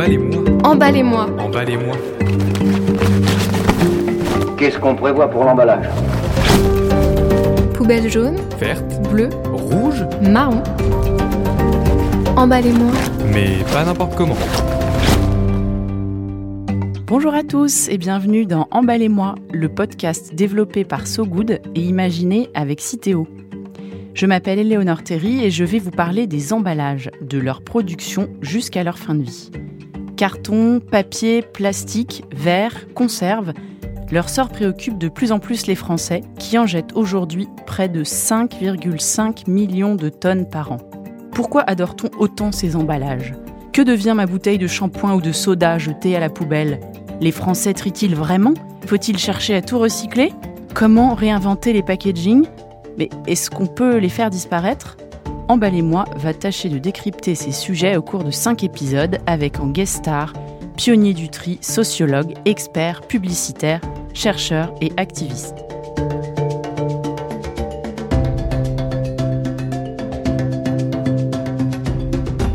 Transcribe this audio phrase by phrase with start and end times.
[0.00, 0.44] Emballez-moi.
[0.64, 1.26] Emballez-moi.
[1.38, 1.96] Emballez-moi.
[4.56, 5.90] Qu'est-ce qu'on prévoit pour l'emballage?
[7.74, 8.82] Poubelle jaune, Verte.
[9.10, 10.06] bleue, Rouge.
[10.22, 10.62] marron.
[12.34, 12.92] Emballez-moi.
[13.30, 14.38] Mais pas n'importe comment.
[17.06, 22.48] Bonjour à tous et bienvenue dans Emballez-moi, le podcast développé par So Good et imaginé
[22.54, 23.28] avec Citeo.
[24.14, 28.82] Je m'appelle Éléonore Terry et je vais vous parler des emballages, de leur production jusqu'à
[28.82, 29.50] leur fin de vie.
[30.20, 33.54] Carton, papier, plastique, verre, conserve,
[34.12, 38.04] leur sort préoccupe de plus en plus les Français qui en jettent aujourd'hui près de
[38.04, 40.76] 5,5 millions de tonnes par an.
[41.32, 43.32] Pourquoi adore-t-on autant ces emballages?
[43.72, 46.80] Que devient ma bouteille de shampoing ou de soda jetée à la poubelle?
[47.22, 48.52] Les Français trient-ils vraiment?
[48.84, 50.34] Faut-il chercher à tout recycler?
[50.74, 52.44] Comment réinventer les packaging
[52.98, 54.98] Mais est-ce qu'on peut les faire disparaître?
[55.50, 59.96] Emballez-moi va tâcher de décrypter ces sujets au cours de 5 épisodes avec en guest
[59.96, 60.32] star
[60.76, 63.80] pionnier du tri, sociologue, expert, publicitaire,
[64.14, 65.56] chercheur et activiste.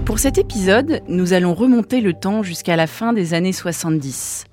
[0.06, 4.46] Pour cet épisode, nous allons remonter le temps jusqu'à la fin des années 70.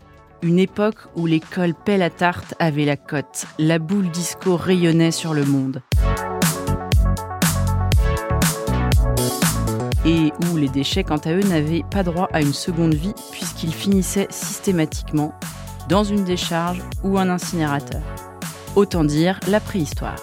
[0.43, 5.33] Une époque où l'école pelle à tarte avait la cote, la boule disco rayonnait sur
[5.33, 5.81] le monde.
[10.05, 13.73] Et où les déchets, quant à eux, n'avaient pas droit à une seconde vie puisqu'ils
[13.73, 15.33] finissaient systématiquement
[15.89, 18.03] dans une décharge ou un incinérateur.
[18.75, 20.21] Autant dire la préhistoire.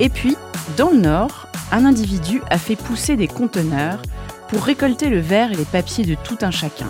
[0.00, 0.36] Et puis,
[0.76, 4.00] dans le Nord, un individu a fait pousser des conteneurs
[4.48, 6.88] pour récolter le verre et les papiers de tout un chacun.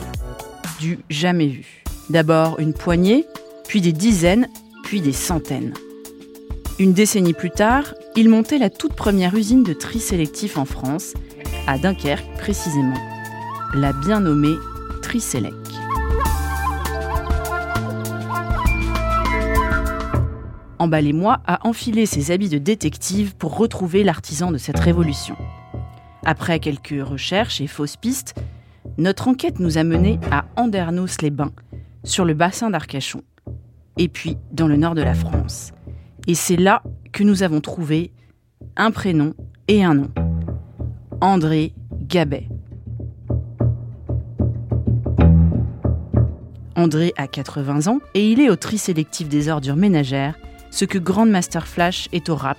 [0.80, 1.84] Du jamais vu.
[2.10, 3.26] D'abord une poignée,
[3.66, 4.48] puis des dizaines,
[4.82, 5.72] puis des centaines.
[6.80, 11.14] Une décennie plus tard, il montait la toute première usine de tri sélectif en France,
[11.68, 12.96] à Dunkerque précisément.
[13.74, 14.56] La bien nommée
[15.00, 15.54] Triselec.
[20.80, 25.36] Emballez-moi a enfilé ses habits de détective pour retrouver l'artisan de cette révolution.
[26.24, 28.34] Après quelques recherches et fausses pistes,
[28.98, 31.52] notre enquête nous a menés à Andernos-les-Bains,
[32.02, 33.22] sur le bassin d'Arcachon,
[33.96, 35.72] et puis dans le nord de la France.
[36.26, 38.10] Et c'est là que nous avons trouvé
[38.76, 39.34] un prénom
[39.68, 40.10] et un nom.
[41.20, 42.48] André Gabet.
[46.76, 50.34] André a 80 ans et il est au tri sélectif des ordures ménagères,
[50.70, 52.58] ce que Grandmaster Flash est au rap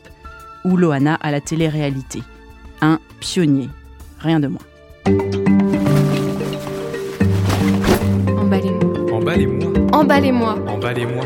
[0.63, 2.21] ou Loana à la télé-réalité.
[2.81, 3.69] Un pionnier,
[4.19, 4.61] rien de moins.
[8.37, 9.11] Emballez-moi.
[9.11, 9.73] Emballez-moi.
[9.91, 10.55] Emballez-moi.
[10.67, 11.25] Emballez-moi.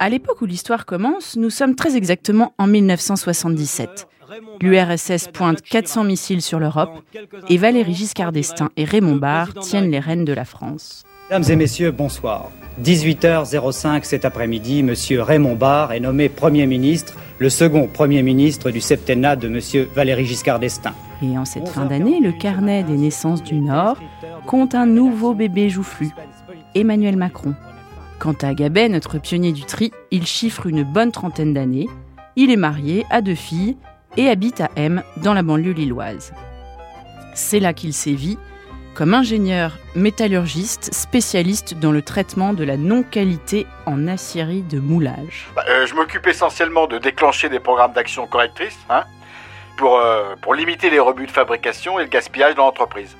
[0.00, 4.06] À l'époque où l'histoire commence, nous sommes très exactement en 1977.
[4.60, 7.00] L'URSS pointe 400 missiles sur l'Europe
[7.48, 11.04] et Valéry Giscard d'Estaing et Raymond Barre tiennent les rênes de la France.
[11.30, 12.50] Mesdames et messieurs, bonsoir.
[12.82, 18.80] 18h05 cet après-midi, Monsieur Raymond Barre est nommé Premier ministre, le second Premier ministre du
[18.80, 20.94] septennat de Monsieur Valéry Giscard d'Estaing.
[21.22, 23.98] Et en cette fin d'année, le carnet des naissances du Nord
[24.46, 26.10] compte un nouveau bébé joufflu,
[26.74, 27.54] Emmanuel Macron.
[28.18, 31.88] Quant à Gabet, notre pionnier du tri, il chiffre une bonne trentaine d'années.
[32.34, 33.76] Il est marié, a deux filles
[34.16, 36.32] et habite à M, dans la banlieue lilloise.
[37.34, 38.36] C'est là qu'il sévit
[38.94, 45.46] comme ingénieur métallurgiste spécialiste dans le traitement de la non-qualité en aciérie de moulage.
[45.54, 49.04] Bah, euh, je m'occupe essentiellement de déclencher des programmes d'action correctrices hein,
[49.76, 53.16] pour, euh, pour limiter les rebuts de fabrication et le gaspillage dans l'entreprise.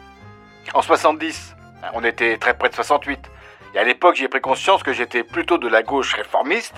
[0.75, 1.55] En 70,
[1.85, 3.31] hein, on était très près de 68.
[3.75, 6.75] Et à l'époque, j'ai pris conscience que j'étais plutôt de la gauche réformiste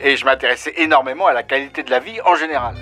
[0.00, 2.76] et je m'intéressais énormément à la qualité de la vie en général.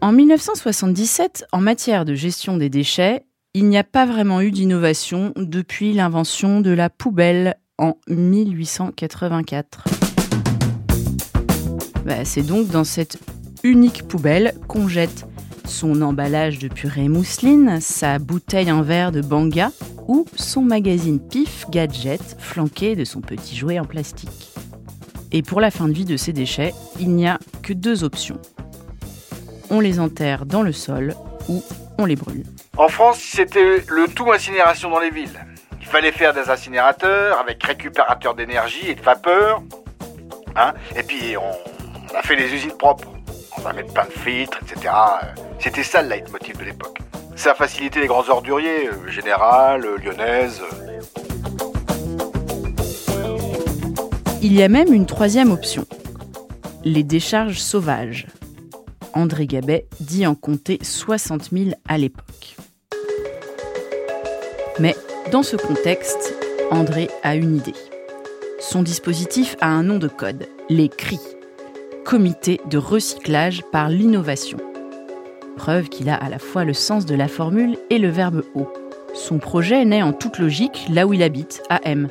[0.00, 5.32] En 1977, en matière de gestion des déchets, il n'y a pas vraiment eu d'innovation
[5.36, 9.84] depuis l'invention de la poubelle en 1884.
[12.04, 13.18] Bah, c'est donc dans cette
[13.62, 15.26] unique poubelle qu'on jette
[15.66, 19.70] son emballage de purée mousseline, sa bouteille en verre de banga
[20.08, 24.52] ou son magazine Pif Gadget flanqué de son petit jouet en plastique.
[25.32, 28.38] Et pour la fin de vie de ces déchets, il n'y a que deux options.
[29.70, 31.14] On les enterre dans le sol
[31.48, 31.62] ou
[31.98, 32.44] on les brûle.
[32.76, 35.46] En France, c'était le tout incinération dans les villes.
[35.80, 39.62] Il fallait faire des incinérateurs avec récupérateurs d'énergie et de vapeur.
[40.56, 43.08] Hein et puis on, a fait les usines propres.
[43.56, 44.92] On va mettre plein de filtres, etc.
[45.58, 46.98] C'était ça le leitmotiv de l'époque.
[47.36, 50.60] Ça a facilité les grands orduriers, euh, Général, euh, Lyonnaise.
[54.42, 55.86] Il y a même une troisième option.
[56.84, 58.26] Les décharges sauvages.
[59.14, 62.56] André Gabet dit en compter 60 000 à l'époque.
[64.78, 64.96] Mais
[65.30, 66.34] dans ce contexte,
[66.70, 67.74] André a une idée.
[68.58, 71.20] Son dispositif a un nom de code, les CRI,
[72.04, 74.58] Comité de recyclage par l'innovation.
[75.62, 78.66] Preuve qu'il a à la fois le sens de la formule et le verbe haut.
[79.14, 82.08] Son projet naît en toute logique là où il habite, à M,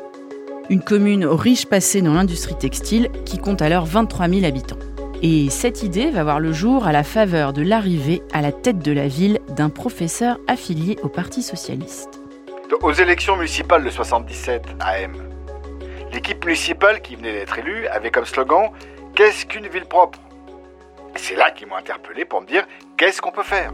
[0.69, 4.80] une commune riche passée dans l'industrie textile qui compte alors 23 000 habitants.
[5.21, 8.80] Et cette idée va voir le jour à la faveur de l'arrivée à la tête
[8.80, 12.21] de la ville d'un professeur affilié au Parti socialiste.
[12.81, 15.12] Aux élections municipales de 77 à M,
[16.13, 18.69] l'équipe municipale qui venait d'être élue avait comme slogan
[19.13, 20.19] Qu'est-ce qu'une ville propre?
[21.15, 22.65] C'est là qu'ils m'ont interpellé pour me dire
[23.01, 23.74] Qu'est-ce qu'on peut faire?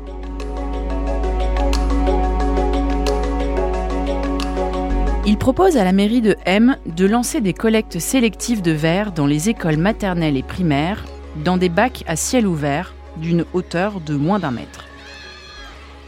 [5.26, 9.26] Il propose à la mairie de M de lancer des collectes sélectives de verre dans
[9.26, 11.04] les écoles maternelles et primaires,
[11.44, 14.86] dans des bacs à ciel ouvert d'une hauteur de moins d'un mètre.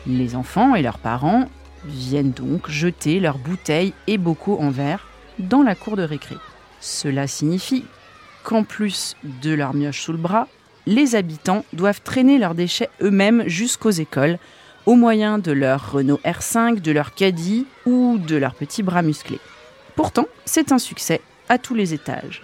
[0.08, 1.50] Les enfants et leurs parents
[1.84, 6.36] viennent donc jeter leurs bouteilles et bocaux en verre dans la cour de récré.
[6.80, 7.84] Cela signifie
[8.46, 10.48] qu'en plus de leur mioche sous le bras,
[10.90, 14.40] les habitants doivent traîner leurs déchets eux-mêmes jusqu'aux écoles
[14.88, 19.40] au moyen de leur Renault R5, de leur caddie ou de leurs petits bras musclés.
[19.96, 22.42] Pourtant, c'est un succès à tous les étages.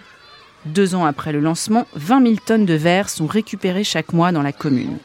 [0.64, 4.42] Deux ans après le lancement, 20 000 tonnes de verre sont récupérées chaque mois dans
[4.42, 4.98] la commune.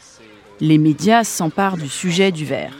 [0.59, 2.75] Les médias s'emparent du sujet du verre.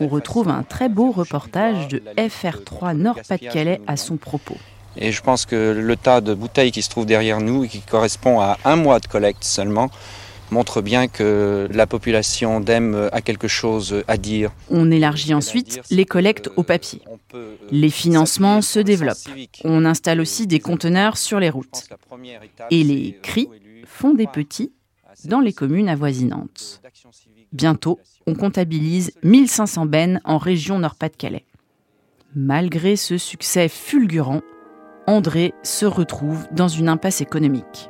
[0.00, 4.58] On retrouve un très beau reportage de FR3 Nord-Pas-de-Calais à son propos.
[5.00, 7.80] Et je pense que le tas de bouteilles qui se trouve derrière nous et qui
[7.80, 9.90] correspond à un mois de collecte seulement
[10.50, 14.50] montre bien que la population d'Aime a quelque chose à dire.
[14.70, 17.02] On élargit ensuite les collectes au papier.
[17.70, 19.28] Les financements se développent.
[19.64, 21.88] On installe aussi des conteneurs sur les routes.
[22.70, 23.48] Et les cris
[23.86, 24.72] font des petits
[25.24, 26.80] dans les communes avoisinantes.
[27.52, 31.44] Bientôt, on comptabilise 1500 bennes en région Nord-Pas-de-Calais.
[32.34, 34.42] Malgré ce succès fulgurant,
[35.08, 37.88] André se retrouve dans une impasse économique.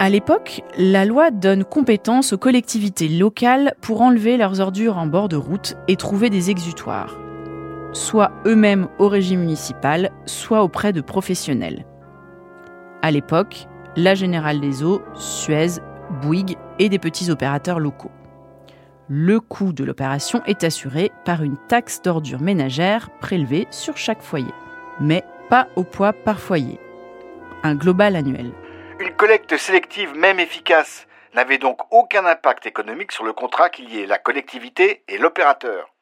[0.00, 5.28] À l'époque, la loi donne compétence aux collectivités locales pour enlever leurs ordures en bord
[5.28, 7.16] de route et trouver des exutoires,
[7.92, 11.86] soit eux-mêmes au régime municipal, soit auprès de professionnels.
[13.02, 15.78] À l'époque, la Générale des Eaux, Suez,
[16.22, 18.10] Bouygues et des petits opérateurs locaux.
[19.14, 24.54] Le coût de l'opération est assuré par une taxe d'ordures ménagères prélevée sur chaque foyer,
[25.00, 26.80] mais pas au poids par foyer.
[27.62, 28.52] Un global annuel.
[29.00, 34.06] Une collecte sélective, même efficace, n'avait donc aucun impact économique sur le contrat qui liait
[34.06, 35.92] la collectivité et l'opérateur.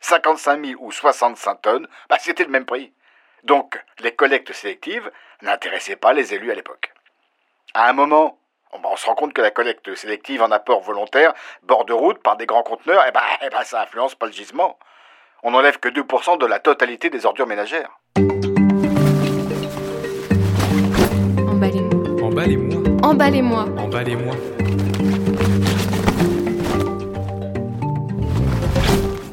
[0.00, 2.92] 55 000 ou 65 tonnes, bah, c'était le même prix.
[3.44, 5.12] Donc, les collectes sélectives
[5.42, 6.92] n'intéressaient pas les élus à l'époque.
[7.74, 8.36] À un moment,
[8.72, 11.32] on se rend compte que la collecte sélective en apport volontaire,
[11.62, 14.32] bord de route, par des grands conteneurs, eh ben, eh ben, ça influence pas le
[14.32, 14.78] gisement.
[15.42, 17.98] On n'enlève que 2% de la totalité des ordures ménagères.
[22.22, 23.02] Emballez-moi.
[23.02, 23.66] Emballez-moi.
[23.78, 24.34] Emballez-moi.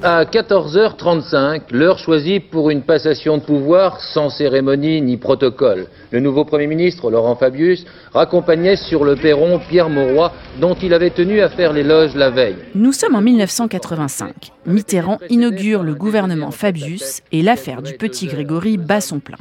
[0.01, 5.88] À 14h35, l'heure choisie pour une passation de pouvoir sans cérémonie ni protocole.
[6.12, 10.31] Le nouveau Premier ministre, Laurent Fabius, raccompagnait sur le perron Pierre Mauroy,
[10.62, 12.56] dont il avait tenu à faire l'éloge la veille.
[12.76, 14.54] Nous sommes en 1985.
[14.66, 19.38] Mitterrand inaugure le gouvernement Fabius et l'affaire du petit Grégory bat son plein.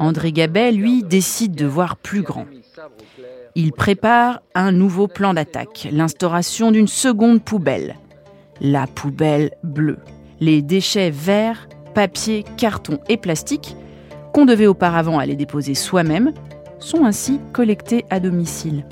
[0.00, 2.46] André Gabet, lui, décide de voir plus grand.
[3.56, 7.96] Il prépare un nouveau plan d'attaque, l'instauration d'une seconde poubelle,
[8.60, 9.98] la poubelle bleue.
[10.40, 13.76] Les déchets verts, papier, carton et plastique,
[14.32, 16.32] qu'on devait auparavant aller déposer soi-même,
[16.78, 18.84] sont ainsi collectés à domicile.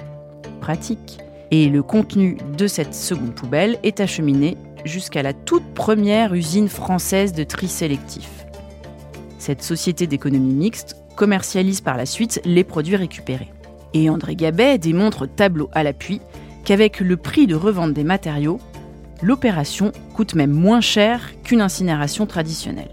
[0.60, 1.18] Pratique.
[1.50, 7.32] Et le contenu de cette seconde poubelle est acheminé jusqu'à la toute première usine française
[7.32, 8.46] de tri sélectif.
[9.38, 13.52] Cette société d'économie mixte commercialise par la suite les produits récupérés.
[13.94, 16.20] Et André Gabet démontre tableau à l'appui
[16.64, 18.60] qu'avec le prix de revente des matériaux,
[19.22, 22.90] l'opération coûte même moins cher qu'une incinération traditionnelle.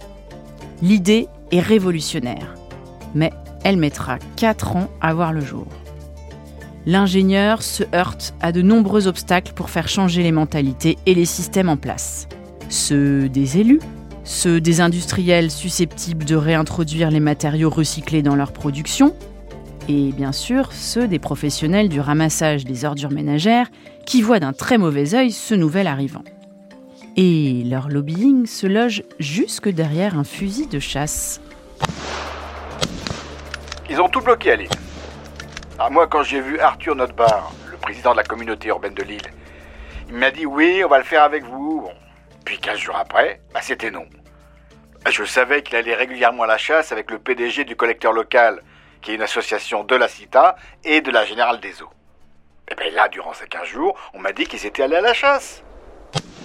[0.82, 2.56] L'idée est révolutionnaire,
[3.16, 3.32] mais
[3.64, 5.68] elle mettra 4 ans à voir le jour.
[6.86, 11.70] L'ingénieur se heurte à de nombreux obstacles pour faire changer les mentalités et les systèmes
[11.70, 12.28] en place.
[12.70, 13.82] Ceux des élus,
[14.24, 19.14] ceux des industriels susceptibles de réintroduire les matériaux recyclés dans leur production,
[19.88, 23.70] et bien sûr ceux des professionnels du ramassage des ordures ménagères
[24.06, 26.24] qui voient d'un très mauvais œil ce nouvel arrivant.
[27.16, 31.42] Et leur lobbying se loge jusque derrière un fusil de chasse.
[33.90, 34.70] Ils ont tout bloqué à Lille.
[35.92, 39.28] Moi, quand j'ai vu Arthur Notbar, le président de la communauté urbaine de Lille,
[40.10, 41.88] il m'a dit oui, on va le faire avec vous.
[42.46, 44.06] Puis 15 jours après, bah, c'était non.
[45.10, 48.62] Je savais qu'il allait régulièrement à la chasse avec le PDG du collecteur local,
[49.02, 51.90] qui est une association de la CITA et de la Générale des Eaux.
[52.72, 55.14] Et bien là, durant ces 15 jours, on m'a dit qu'ils étaient allés à la
[55.14, 55.64] chasse.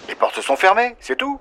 [0.09, 1.39] Les portes sont fermées, c'est tout.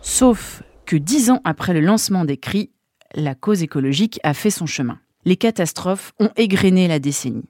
[0.00, 2.70] Sauf que dix ans après le lancement des cris,
[3.14, 4.98] la cause écologique a fait son chemin.
[5.24, 7.48] Les catastrophes ont égrené la décennie.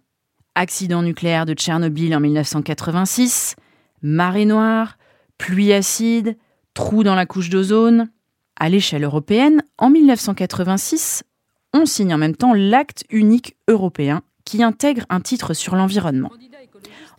[0.54, 3.54] Accident nucléaire de Tchernobyl en 1986,
[4.02, 4.98] marée noire,
[5.36, 6.36] pluie acide,
[6.74, 8.10] trou dans la couche d'ozone.
[8.58, 11.22] À l'échelle européenne, en 1986,
[11.72, 16.30] on signe en même temps l'acte unique européen qui intègre un titre sur l'environnement.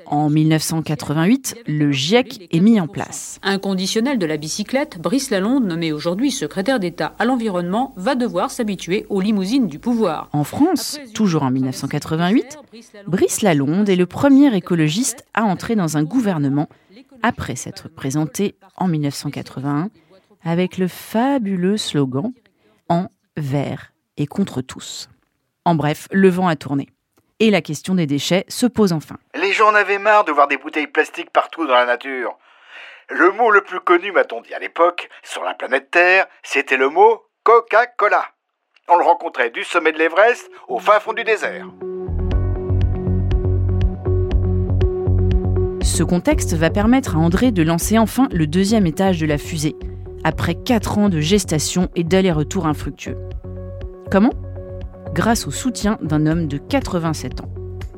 [0.05, 3.39] En 1988, le GIEC est mis en place.
[3.43, 8.49] Un conditionnel de la bicyclette, Brice Lalonde, nommé aujourd'hui secrétaire d'État à l'environnement, va devoir
[8.49, 10.29] s'habituer aux limousines du pouvoir.
[10.33, 12.57] En France, toujours en 1988,
[13.05, 16.69] Brice Lalonde est le premier écologiste à entrer dans un gouvernement
[17.21, 19.89] après s'être présenté en 1981
[20.43, 22.31] avec le fabuleux slogan
[22.87, 25.09] En vert et contre tous.
[25.65, 26.87] En bref, le vent a tourné
[27.39, 29.15] et la question des déchets se pose enfin.
[29.35, 32.37] Les gens en avaient marre de voir des bouteilles plastiques partout dans la nature.
[33.09, 36.89] Le mot le plus connu, m'a-t-on dit à l'époque, sur la planète Terre, c'était le
[36.89, 38.23] mot Coca-Cola.
[38.87, 41.65] On le rencontrait du sommet de l'Everest au fin fond du désert.
[45.81, 49.75] Ce contexte va permettre à André de lancer enfin le deuxième étage de la fusée,
[50.23, 53.17] après quatre ans de gestation et d'aller-retour infructueux.
[54.11, 54.33] Comment?
[55.13, 57.49] Grâce au soutien d'un homme de 87 ans.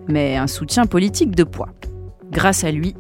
[0.09, 1.69] Mais un soutien politique de poids.
[2.31, 2.97] Grâce à lui,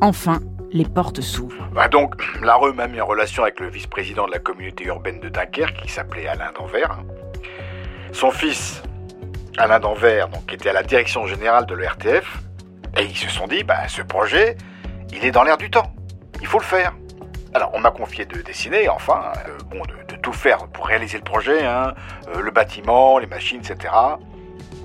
[0.00, 0.38] enfin,
[0.70, 1.68] les portes s'ouvrent.
[1.74, 5.18] Bah donc, la RE m'a mis en relation avec le vice-président de la communauté urbaine
[5.18, 7.00] de Dunkerque, qui s'appelait Alain Danvers.
[8.12, 8.80] Son fils,
[9.58, 12.42] Alain Danvers, donc, était à la direction générale de l'ERTF,
[12.96, 14.56] et ils se sont dit, bah, ce projet,
[15.12, 15.92] il est dans l'air du temps.
[16.40, 16.94] Il faut le faire.
[17.54, 21.24] Alors, on m'a confié de dessiner, enfin, euh, bon, de, tout faire pour réaliser le
[21.24, 21.94] projet, hein,
[22.28, 23.92] euh, le bâtiment, les machines, etc.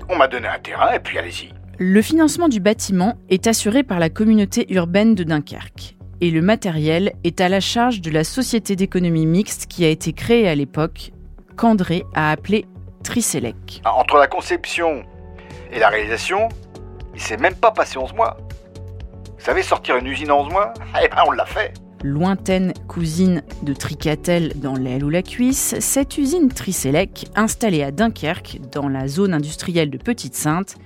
[0.08, 1.54] On m'a donné un terrain et puis allez-y.
[1.78, 7.12] Le financement du bâtiment est assuré par la communauté urbaine de Dunkerque et le matériel
[7.24, 11.12] est à la charge de la société d'économie mixte qui a été créée à l'époque,
[11.56, 12.66] qu'André a appelée
[13.04, 13.80] Tricelec.
[13.84, 15.04] Ah, entre la conception
[15.70, 16.48] et la réalisation,
[17.14, 18.36] il s'est même pas passé 11 mois.
[19.38, 23.42] Vous savez, sortir une usine en 11 mois Eh ben, on l'a fait lointaine cousine
[23.62, 29.08] de Tricatel dans l'aile ou la cuisse, cette usine Tricelec, installée à Dunkerque, dans la
[29.08, 30.76] zone industrielle de Petite-Sainte,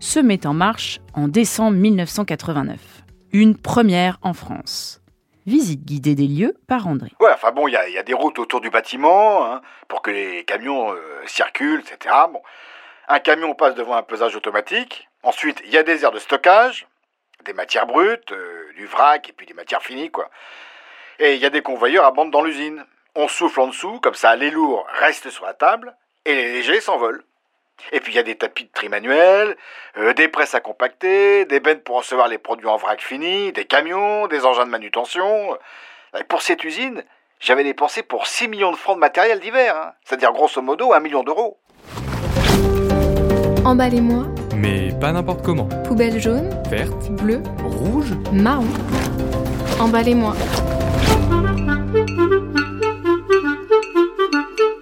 [0.00, 2.78] se met en marche en décembre 1989.
[3.32, 5.00] Une première en France.
[5.46, 7.12] Visite guidée des lieux par André.
[7.20, 10.44] Ouais, enfin bon, il y, a des routes autour du bâtiment hein, pour que les
[10.44, 12.14] camions euh, circulent, etc.
[13.08, 15.08] Un camion passe devant un pesage automatique.
[15.22, 16.88] Ensuite, il y a des aires de stockage
[17.46, 20.28] des matières brutes, euh, du vrac et puis des matières finies, quoi.
[21.18, 22.84] Et il y a des convoyeurs à bande dans l'usine.
[23.14, 26.80] On souffle en dessous, comme ça les lourds restent sur la table et les légers
[26.80, 27.24] s'envolent.
[27.92, 29.56] Et puis il y a des tapis de tri manuels,
[29.96, 33.64] euh, des presses à compacter, des bennes pour recevoir les produits en vrac fini, des
[33.64, 35.56] camions, des engins de manutention.
[36.18, 37.04] Et pour cette usine,
[37.38, 39.92] j'avais dépensé pour 6 millions de francs de matériel d'hiver, hein.
[40.04, 41.58] c'est-à-dire grosso modo 1 million d'euros.
[43.64, 44.24] Emballez-moi
[45.00, 45.68] pas n'importe comment.
[45.84, 48.66] Poubelle jaune, verte, bleue, rouge, marron.
[49.78, 50.34] Emballez-moi.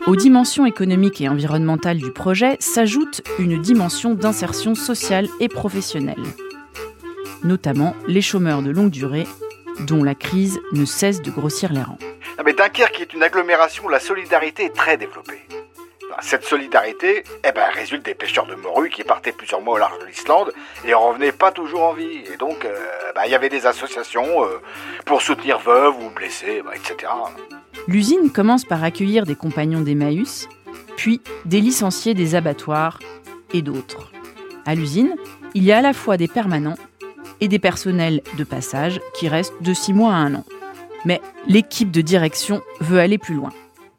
[0.06, 6.23] Aux dimensions économiques et environnementales du projet s'ajoute une dimension d'insertion sociale et professionnelle,
[7.42, 9.26] notamment les chômeurs de longue durée,
[9.87, 11.99] dont la crise ne cesse de grossir les rangs.
[12.38, 15.43] Ah, mais Dunkerque est une agglomération où la solidarité est très développée.
[16.21, 19.99] Cette solidarité eh ben, résulte des pêcheurs de morue qui partaient plusieurs mois au large
[20.00, 20.52] de l'Islande
[20.85, 22.23] et revenaient pas toujours en vie.
[22.33, 22.75] Et donc, euh,
[23.14, 24.61] ben, il y avait des associations euh,
[25.04, 27.12] pour soutenir veuves ou blessés, ben, etc.
[27.87, 30.49] L'usine commence par accueillir des compagnons d'Emmaüs,
[30.97, 32.99] puis des licenciés des abattoirs
[33.52, 34.12] et d'autres.
[34.66, 35.14] À l'usine,
[35.54, 36.78] il y a à la fois des permanents
[37.40, 40.44] et des personnels de passage qui restent de 6 mois à un an.
[41.04, 43.50] Mais l'équipe de direction veut aller plus loin.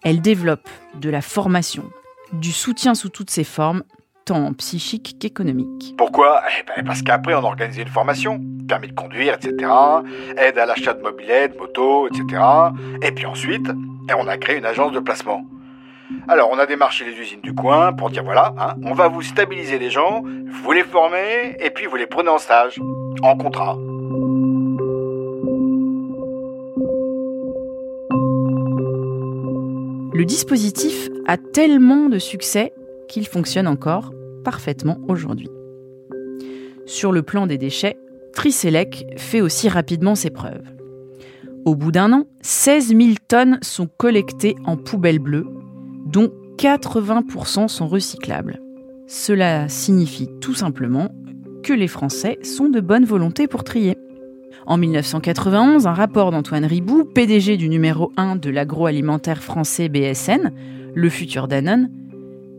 [0.04, 1.84] Elle développe de la formation,
[2.40, 3.84] du soutien sous toutes ses formes,
[4.26, 5.96] tant psychique qu'économique.
[5.98, 6.42] Pourquoi?
[6.60, 9.72] Eh ben Parce qu'après, on a organisé une formation, permis de conduire, etc.,
[10.38, 12.42] aide à l'achat de mobilettes, motos, etc.
[13.02, 13.68] Et puis ensuite,
[14.10, 15.44] eh, on a créé une agence de placement.
[16.28, 19.22] Alors, on a démarché les usines du coin pour dire voilà, hein, on va vous
[19.22, 22.80] stabiliser les gens, vous les formez, et puis vous les prenez en stage,
[23.22, 23.76] en contrat.
[30.16, 32.72] Le dispositif a tellement de succès
[33.10, 34.14] qu'il fonctionne encore
[34.46, 35.50] parfaitement aujourd'hui.
[36.86, 37.98] Sur le plan des déchets,
[38.32, 40.64] Tricelec fait aussi rapidement ses preuves.
[41.66, 45.48] Au bout d'un an, 16 000 tonnes sont collectées en poubelles bleues,
[46.06, 48.62] dont 80% sont recyclables.
[49.08, 51.10] Cela signifie tout simplement
[51.62, 53.98] que les Français sont de bonne volonté pour trier.
[54.66, 60.52] En 1991, un rapport d'Antoine Ribou, PDG du numéro 1 de l'agroalimentaire français BSN,
[60.94, 61.90] le futur Danone,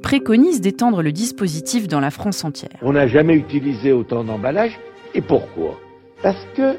[0.02, 2.78] préconise d'étendre le dispositif dans la France entière.
[2.82, 4.78] On n'a jamais utilisé autant d'emballage.
[5.14, 5.80] Et pourquoi?
[6.22, 6.76] Parce que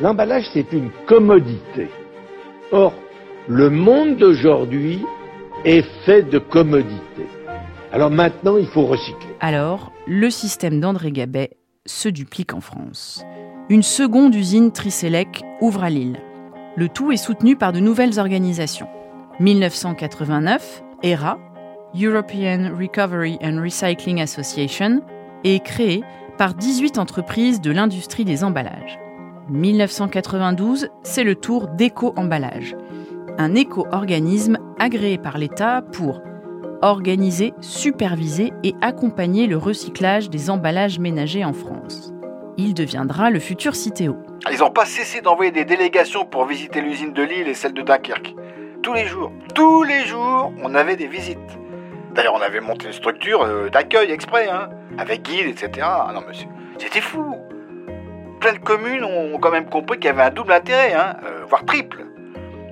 [0.00, 1.88] l'emballage, c'est une commodité.
[2.72, 2.92] Or,
[3.48, 5.00] le monde d'aujourd'hui
[5.64, 7.26] est fait de commodités.
[7.92, 9.34] Alors maintenant, il faut recycler.
[9.40, 11.50] Alors, le système d'André Gabet
[11.86, 13.24] se duplique en France.
[13.70, 16.18] Une seconde usine Tricelec ouvre à Lille.
[16.74, 18.88] Le tout est soutenu par de nouvelles organisations.
[19.38, 21.38] 1989, ERA,
[21.94, 25.02] European Recovery and Recycling Association,
[25.44, 26.02] est créée
[26.36, 28.98] par 18 entreprises de l'industrie des emballages.
[29.50, 32.74] 1992, c'est le tour d'Éco-Emballage,
[33.38, 36.22] un éco-organisme agréé par l'État pour
[36.82, 42.12] organiser, superviser et accompagner le recyclage des emballages ménagers en France.
[42.62, 44.18] Il deviendra le futur Citéo.
[44.52, 47.80] Ils n'ont pas cessé d'envoyer des délégations pour visiter l'usine de Lille et celle de
[47.80, 48.34] Dunkerque.
[48.82, 51.38] Tous les jours, tous les jours, on avait des visites.
[52.14, 55.86] D'ailleurs, on avait monté une structure euh, d'accueil exprès, hein, avec guide, etc.
[55.86, 57.34] Ah non, monsieur, c'était fou.
[58.40, 61.46] Plein de communes ont quand même compris qu'il y avait un double intérêt, hein, euh,
[61.48, 62.04] voire triple.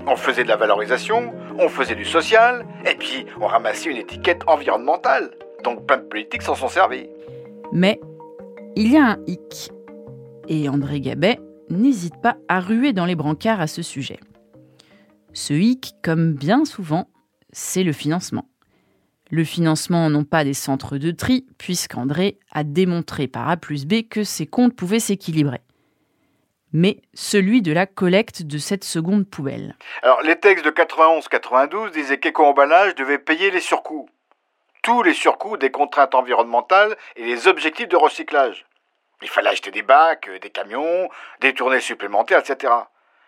[0.07, 4.43] On faisait de la valorisation, on faisait du social, et puis on ramassait une étiquette
[4.49, 5.31] environnementale.
[5.65, 7.09] Donc plein de politiques s'en sont servis.
[7.73, 7.99] Mais
[8.77, 9.73] il y a un hic.
[10.51, 11.39] Et André Gabet
[11.69, 14.19] n'hésite pas à ruer dans les brancards à ce sujet.
[15.35, 17.09] Ce hic, comme bien souvent,
[17.53, 18.49] c'est le financement.
[19.31, 24.09] Le financement non pas des centres de tri, puisqu'André a démontré par A plus B
[24.09, 25.61] que ses comptes pouvaient s'équilibrer,
[26.73, 29.77] mais celui de la collecte de cette seconde poubelle.
[30.03, 34.09] Alors, les textes de 91-92 disaient qu'Éco-emballage devait payer les surcoûts.
[34.83, 38.65] Tous les surcoûts des contraintes environnementales et les objectifs de recyclage.
[39.23, 41.09] Il fallait acheter des bacs, des camions,
[41.41, 42.73] des tournées supplémentaires, etc.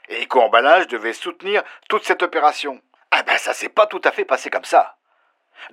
[0.09, 2.81] Et Éco-emballage devait soutenir toute cette opération.
[3.11, 4.96] Ah ben ça s'est pas tout à fait passé comme ça.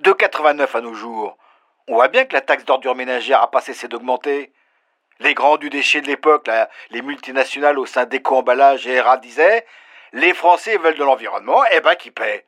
[0.00, 1.38] De 89 à nos jours,
[1.86, 4.52] on voit bien que la taxe d'ordure ménagère a pas cessé d'augmenter.
[5.20, 6.48] Les grands du déchet de l'époque,
[6.90, 9.66] les multinationales au sein d'éco-emballage et ERA disaient
[10.12, 12.44] les Français veulent de l'environnement, eh ben qui paient.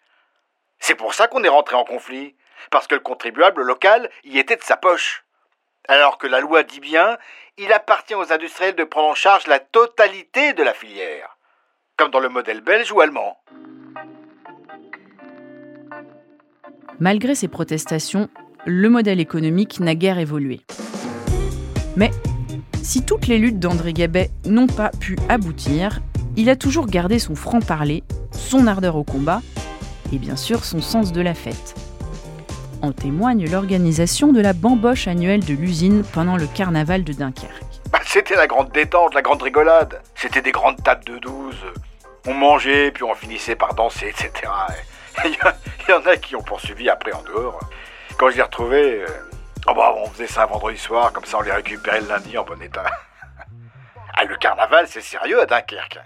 [0.79, 2.37] C'est pour ça qu'on est rentré en conflit,
[2.71, 5.25] parce que le contribuable local y était de sa poche.
[5.89, 7.19] Alors que la loi dit bien,
[7.59, 11.37] il appartient aux industriels de prendre en charge la totalité de la filière,
[11.97, 13.39] comme dans le modèle belge ou allemand.
[16.99, 18.29] Malgré ces protestations,
[18.67, 20.61] le modèle économique n'a guère évolué.
[21.97, 22.11] Mais
[22.83, 26.01] si toutes les luttes d'André Gabet n'ont pas pu aboutir,
[26.37, 29.41] il a toujours gardé son franc-parler, son ardeur au combat
[30.13, 31.75] et bien sûr son sens de la fête.
[32.83, 37.81] En témoigne l'organisation de la bamboche annuelle de l'usine pendant le carnaval de Dunkerque.
[37.93, 40.01] Bah, c'était la grande détente, la grande rigolade.
[40.15, 41.65] C'était des grandes tables de douze.
[42.27, 44.31] On mangeait, puis on finissait par danser, etc.
[45.25, 45.33] Il
[45.89, 47.61] y, en a qui ont poursuivi après en dehors.
[48.17, 49.07] Quand je les retrouvais, euh,
[49.69, 52.39] oh bah, on faisait ça un vendredi soir, comme ça on les récupérait le lundi
[52.39, 52.85] en bon état.
[54.15, 55.99] ah, le carnaval, c'est sérieux à Dunkerque.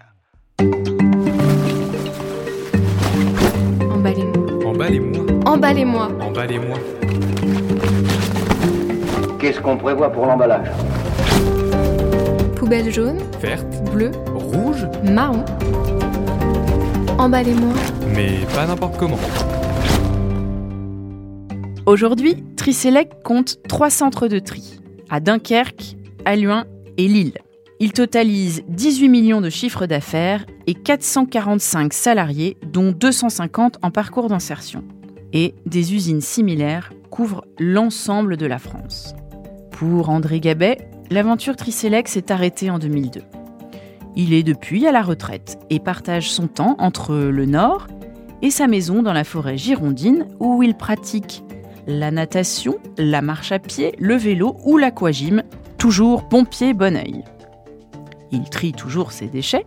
[4.75, 5.25] Emballez-moi.
[5.47, 6.09] Emballez-moi.
[6.21, 6.79] Emballez-moi.
[9.39, 10.67] Qu'est-ce qu'on prévoit pour l'emballage?
[12.57, 13.67] Poubelle jaune, Verte.
[13.93, 14.87] bleue, Rouge.
[15.05, 15.45] marron.
[17.19, 17.73] Emballez-moi.
[18.17, 19.19] Mais pas n'importe comment.
[21.87, 26.65] Aujourd'hui, Tricelec compte trois centres de tri, à Dunkerque, Alluin
[26.99, 27.39] et Lille.
[27.81, 34.85] Ils totalisent 18 millions de chiffres d'affaires et 445 salariés, dont 250 en parcours d'insertion.
[35.33, 39.15] Et des usines similaires couvrent l'ensemble de la France.
[39.73, 43.23] Pour André Gabet, l'aventure Tricelec s'est arrêtée en 2002.
[44.15, 47.89] Il est depuis à la retraite et partage son temps entre le nord
[48.43, 51.43] et sa maison dans la forêt girondine où il pratique
[51.89, 55.43] la natation, la marche à pied, le vélo ou l'aquagym,
[55.77, 57.25] toujours bon pied, bon oeil.
[58.35, 59.65] Il trie toujours ses déchets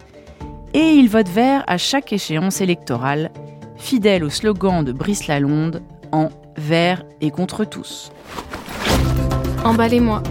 [0.74, 3.32] et il vote vert à chaque échéance électorale,
[3.78, 8.12] fidèle au slogan de Brice Lalonde en vert et contre tous.
[9.64, 10.22] Emballez-moi.